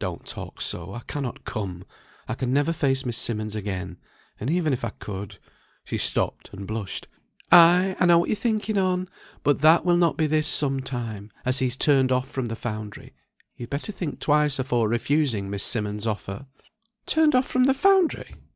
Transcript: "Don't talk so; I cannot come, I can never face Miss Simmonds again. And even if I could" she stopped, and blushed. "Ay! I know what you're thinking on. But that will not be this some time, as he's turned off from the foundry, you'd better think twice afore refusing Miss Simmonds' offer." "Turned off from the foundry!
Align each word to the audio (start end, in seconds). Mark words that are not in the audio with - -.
"Don't 0.00 0.26
talk 0.26 0.60
so; 0.60 0.92
I 0.92 1.02
cannot 1.06 1.44
come, 1.44 1.84
I 2.26 2.34
can 2.34 2.52
never 2.52 2.72
face 2.72 3.06
Miss 3.06 3.16
Simmonds 3.16 3.54
again. 3.54 3.96
And 4.40 4.50
even 4.50 4.72
if 4.72 4.84
I 4.84 4.88
could" 4.90 5.38
she 5.84 5.98
stopped, 5.98 6.50
and 6.52 6.66
blushed. 6.66 7.06
"Ay! 7.52 7.94
I 8.00 8.06
know 8.06 8.18
what 8.18 8.28
you're 8.28 8.34
thinking 8.34 8.76
on. 8.76 9.08
But 9.44 9.60
that 9.60 9.84
will 9.84 9.96
not 9.96 10.16
be 10.16 10.26
this 10.26 10.48
some 10.48 10.80
time, 10.80 11.30
as 11.44 11.60
he's 11.60 11.76
turned 11.76 12.10
off 12.10 12.28
from 12.28 12.46
the 12.46 12.56
foundry, 12.56 13.14
you'd 13.54 13.70
better 13.70 13.92
think 13.92 14.18
twice 14.18 14.58
afore 14.58 14.88
refusing 14.88 15.48
Miss 15.48 15.62
Simmonds' 15.62 16.08
offer." 16.08 16.46
"Turned 17.06 17.36
off 17.36 17.46
from 17.46 17.66
the 17.66 17.72
foundry! 17.74 18.34